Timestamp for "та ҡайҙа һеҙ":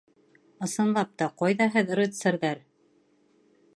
1.21-1.93